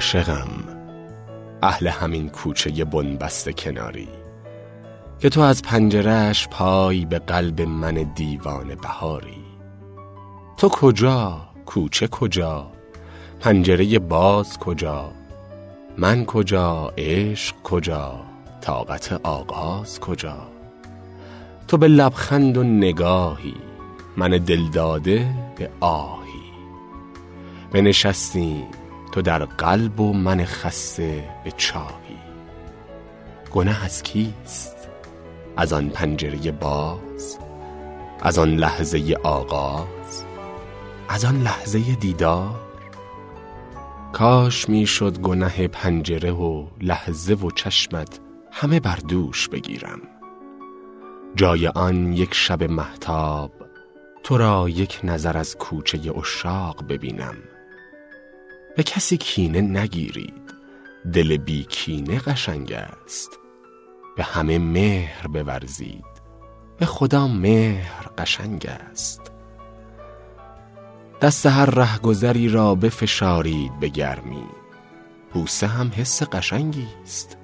[0.00, 0.48] عاشقم
[1.62, 4.08] اهل همین کوچه بنبست کناری.
[5.18, 9.44] که تو از پنجرش پای به قلب من دیوان بهاری.
[10.56, 12.70] تو کجا؟ کوچه کجا؟
[13.40, 15.12] پنجره باز کجا؟
[15.98, 18.20] من کجا؟ عشق کجا؟
[18.60, 20.38] طاقت آغاز کجا؟
[21.68, 23.54] تو به لبخند و نگاهی
[24.16, 26.40] من دلداده به آهی.
[27.72, 28.79] بنشستیم
[29.22, 32.18] در قلب و من خسته به چاهی.
[33.50, 34.76] گناه از کیست؟
[35.56, 37.38] از آن پنجره باز؟
[38.20, 40.24] از آن لحظه آغاز؟
[41.08, 42.60] از آن لحظه دیدار؟
[44.12, 48.20] کاش می‌شد گنه پنجره و لحظه و چشمت
[48.52, 50.00] همه بر دوش بگیرم.
[51.36, 53.52] جای آن یک شب محتاب
[54.22, 57.36] تو را یک نظر از کوچه اشاق ببینم.
[58.80, 60.54] به کسی کینه نگیرید.
[61.12, 63.38] دل بی کینه قشنگ است.
[64.16, 66.04] به همه مهر بورزید.
[66.78, 69.32] به خدا مهر قشنگ است.
[71.20, 74.46] دست هر رهگذری را بفشارید به گرمی
[75.32, 77.36] بوسه هم حس قشنگی است.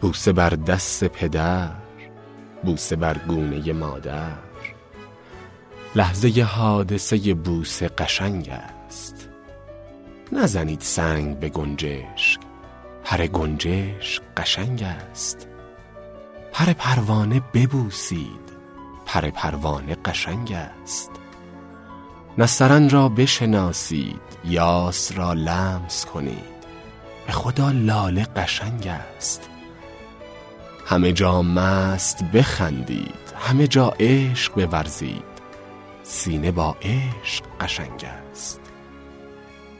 [0.00, 1.70] بوسه بر دست پدر
[2.64, 4.38] بوسه بر گونه مادر.
[5.94, 8.73] لحظه حادثه بوسه قشنگ است.
[10.34, 12.40] نزنید سنگ به گنجشک.
[13.04, 15.48] پر گنجشک قشنگ است.
[16.52, 18.44] پر پروانه ببوسید
[19.06, 21.10] پر پروانه قشنگ است.
[22.38, 26.54] نسترن را بشناسید یاس را لمس کنید.
[27.26, 29.48] به خدا لاله قشنگ است.
[30.86, 35.34] همه جا مست بخندید همه جا عشق بورزید.
[36.02, 38.63] سینه با عشق قشنگ است.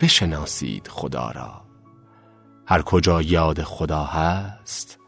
[0.05, 1.65] بشناسید خدا را.
[2.67, 4.99] هر کجا یاد خدا هست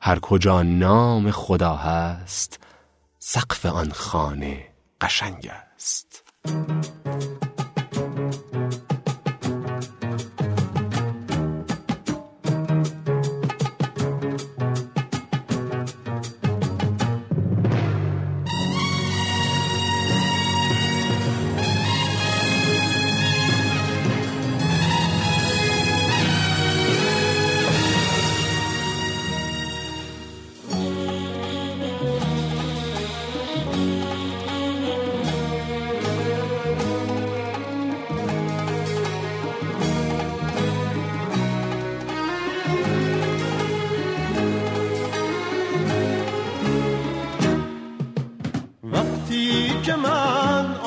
[0.00, 2.60] هر کجا نام خدا هست
[3.18, 4.66] سقف آن خانه
[5.00, 6.22] قشنگ است.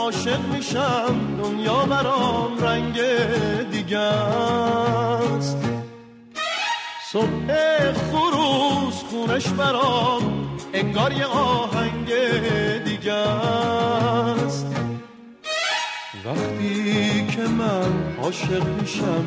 [0.06, 3.02] عاشق میشم دنیا برام رنگ
[3.72, 5.58] دیگه است
[7.12, 12.14] صبح خروز خونش برام انگار یه آهنگ
[12.86, 14.66] دیگه است
[16.26, 19.26] وقتی که من عاشق میشم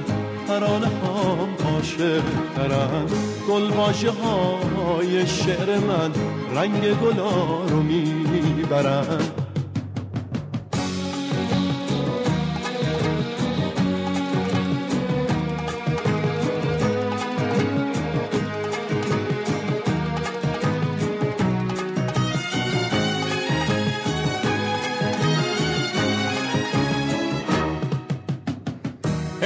[0.48, 2.22] ترانه هم عاشق
[2.56, 3.06] ترن
[3.48, 6.12] گل های شعر من
[6.54, 9.47] رنگ گلا رو می‌برن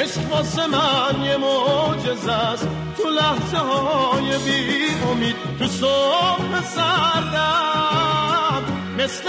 [0.02, 2.68] عشق واسه من یه معجز است.
[2.96, 8.62] تو لحظه های بی امید تو صبح سردم
[8.98, 9.24] مثل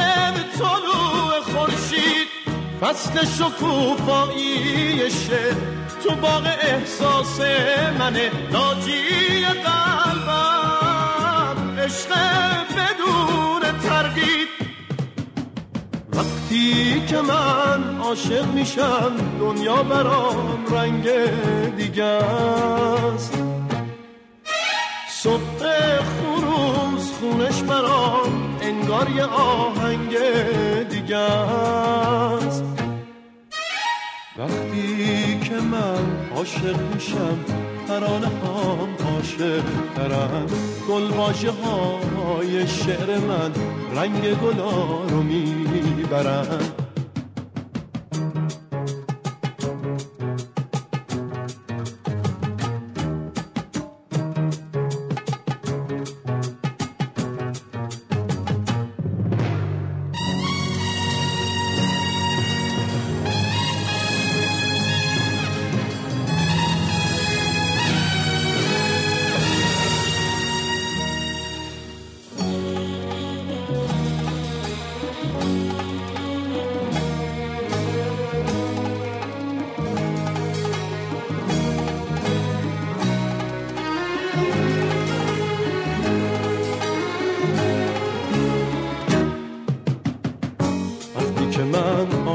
[0.58, 2.28] طلوع خورشید
[2.82, 5.56] فصل شکوفایی شعر.
[6.04, 7.40] تو باغ احساس
[8.00, 11.08] منه ناجی قلبم.
[11.80, 12.33] عشق
[17.08, 21.10] که من عاشق میشم دنیا برام رنگ
[21.78, 23.38] دیگه است
[25.10, 25.60] صبح
[26.02, 30.18] خروز خونش برام انگار یه آهنگ
[30.90, 32.64] دیگه است
[34.38, 37.40] وقتی که من عاشق میشم
[37.88, 39.64] ترانه هم عاشق
[39.96, 40.48] ترم.
[40.90, 41.12] گل
[41.50, 43.52] های شعر من
[43.96, 46.83] رنگ گلا رو می‌برن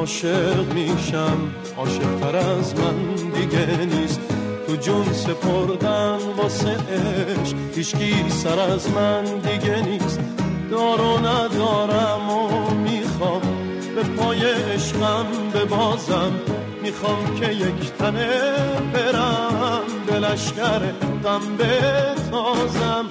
[0.09, 1.39] عاشق میشم
[1.77, 4.21] عاشق تر از من دیگه نیست.
[4.67, 10.21] تو جون سپردن واسه عشق هیچکی سر از من دیگه نیست.
[10.71, 13.41] دارو ندارم و می‌خوام
[13.95, 14.41] به پای
[14.75, 16.33] عشقم ببازم.
[16.83, 18.29] می‌خوام که یک تنه
[18.93, 20.79] برم به لشکر
[21.25, 23.07] غم بتازم.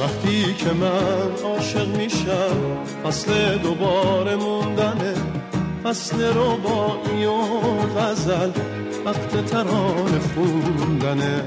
[0.00, 2.56] وقتی که من عاشق میشم
[3.04, 5.14] فصل دوباره موندنه.
[5.84, 7.38] فصل ربایی و
[7.98, 8.50] غزل
[9.04, 11.42] وقت تران خوندنه.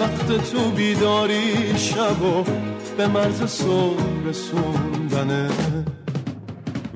[0.00, 2.44] وقت تو بیداری شب و
[2.96, 5.50] به مرز صبح رسوندنه.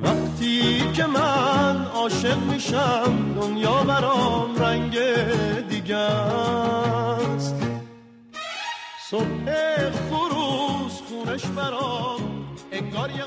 [0.03, 4.99] وقتی که من عاشق میشم دنیا برام رنگ
[5.69, 6.07] دیگه
[11.57, 12.21] برام
[12.73, 13.25] انگار یه